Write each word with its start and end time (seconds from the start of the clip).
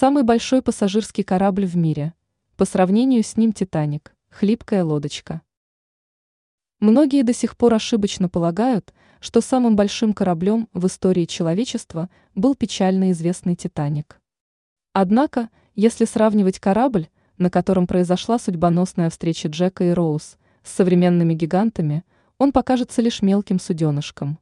Самый 0.00 0.22
большой 0.22 0.62
пассажирский 0.62 1.24
корабль 1.24 1.66
в 1.66 1.76
мире. 1.76 2.14
По 2.56 2.64
сравнению 2.64 3.24
с 3.24 3.36
ним 3.36 3.52
«Титаник»– 3.52 4.14
хлипкая 4.28 4.84
лодочка. 4.84 5.42
Многие 6.78 7.24
до 7.24 7.32
сих 7.32 7.56
пор 7.56 7.74
ошибочно 7.74 8.28
полагают, 8.28 8.94
что 9.18 9.40
самым 9.40 9.74
большим 9.74 10.14
кораблем 10.14 10.68
в 10.72 10.86
истории 10.86 11.24
человечества 11.24 12.10
был 12.36 12.54
печально 12.54 13.10
известный 13.10 13.56
«Титаник». 13.56 14.20
Однако, 14.92 15.50
если 15.74 16.04
сравнивать 16.04 16.60
корабль, 16.60 17.08
на 17.36 17.50
котором 17.50 17.88
произошла 17.88 18.38
судьбоносная 18.38 19.10
встреча 19.10 19.48
Джека 19.48 19.82
и 19.82 19.90
Роуз, 19.90 20.38
с 20.62 20.70
современными 20.70 21.34
гигантами, 21.34 22.04
он 22.38 22.52
покажется 22.52 23.02
лишь 23.02 23.20
мелким 23.20 23.58
суденышком. 23.58 24.38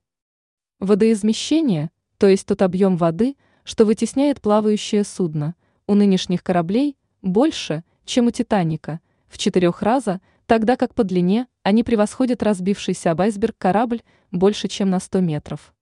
Водоизмещение, 0.81 1.91
то 2.19 2.29
есть 2.29 2.45
тот 2.45 2.61
объем 2.61 2.99
воды, 2.99 3.37
что 3.67 3.85
вытесняет 3.85 4.41
плавающее 4.41 5.03
судно, 5.03 5.57
у 5.89 5.95
нынешних 5.95 6.45
кораблей 6.45 6.97
больше, 7.21 7.83
чем 8.05 8.29
у 8.29 8.31
«Титаника», 8.31 9.01
в 9.27 9.39
четырех 9.39 9.83
раза, 9.83 10.21
тогда 10.47 10.77
как 10.77 10.95
по 10.95 11.03
длине 11.03 11.49
они 11.65 11.83
превосходят 11.83 12.45
разбившийся 12.45 13.11
об 13.11 13.23
айсберг 13.23 13.57
корабль 13.59 14.03
больше, 14.31 14.69
чем 14.69 14.89
на 14.89 15.01
100 15.01 15.21
метров. 15.21 15.75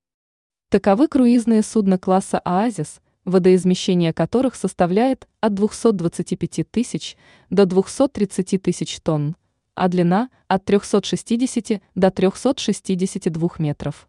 Таковы 0.70 1.09
круизные 1.09 1.62
судна 1.62 1.98
класса 1.98 2.39
«Оазис», 2.39 3.02
водоизмещение 3.27 4.14
которых 4.14 4.55
составляет 4.55 5.28
от 5.41 5.53
225 5.53 6.70
тысяч 6.70 7.19
до 7.51 7.66
230 7.66 8.62
тысяч 8.62 8.98
тонн, 9.01 9.37
а 9.75 9.89
длина 9.89 10.30
от 10.48 10.64
360 10.64 11.83
до 11.95 12.11
362 12.11 13.48
метров. 13.59 14.09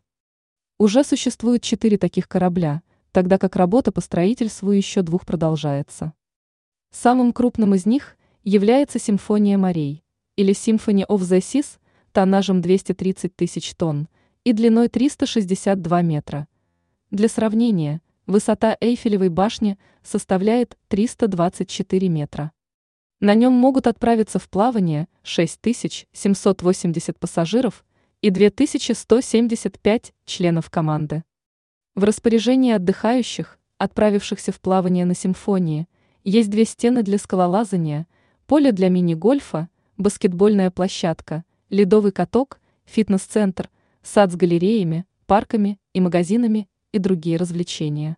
Уже 0.77 1.03
существует 1.03 1.61
четыре 1.61 1.97
таких 1.97 2.29
корабля, 2.29 2.81
тогда 3.15 3.37
как 3.37 3.55
работа 3.55 3.93
по 3.93 4.01
строительству 4.01 4.71
еще 4.71 5.01
двух 5.01 5.25
продолжается. 5.25 6.11
Самым 6.91 7.31
крупным 7.31 7.73
из 7.73 7.85
них 7.85 8.17
является 8.43 8.99
«Симфония 8.99 9.57
морей» 9.57 10.03
или 10.35 10.53
«Symphony 10.53 11.07
of 11.07 11.19
the 11.19 11.39
Seas» 11.39 11.79
тоннажем 12.11 12.61
230 12.61 13.33
тысяч 13.33 13.73
тонн 13.75 14.09
и 14.43 14.51
длиной 14.51 14.89
362 14.89 16.01
метра. 16.01 16.49
Для 17.09 17.29
сравнения, 17.29 18.01
Высота 18.27 18.75
Эйфелевой 18.81 19.29
башни 19.29 19.77
составляет 20.03 20.77
324 20.89 22.09
метра. 22.09 22.51
На 23.21 23.33
нем 23.33 23.53
могут 23.53 23.87
отправиться 23.87 24.39
в 24.39 24.49
плавание 24.49 25.07
6780 25.23 27.17
пассажиров 27.17 27.85
и 28.19 28.29
2175 28.29 30.13
членов 30.25 30.69
команды. 30.69 31.23
В 31.95 32.03
распоряжении 32.03 32.73
отдыхающих, 32.73 33.57
отправившихся 33.77 34.51
в 34.51 34.59
плавание 34.59 35.05
на 35.05 35.15
симфонии, 35.15 35.87
есть 36.25 36.49
две 36.49 36.65
стены 36.65 37.03
для 37.03 37.17
скалолазания, 37.17 38.05
поле 38.47 38.73
для 38.73 38.89
мини-гольфа, 38.89 39.69
баскетбольная 39.95 40.71
площадка, 40.71 41.45
ледовый 41.69 42.11
каток, 42.11 42.59
фитнес-центр, 42.83 43.69
сад 44.03 44.29
с 44.33 44.35
галереями, 44.35 45.05
парками 45.25 45.79
и 45.93 46.01
магазинами 46.01 46.67
и 46.91 46.99
другие 46.99 47.37
развлечения. 47.37 48.17